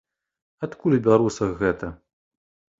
[0.67, 1.93] Адкуль у беларусах гэта?